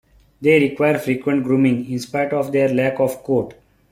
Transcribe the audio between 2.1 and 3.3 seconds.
of their lack of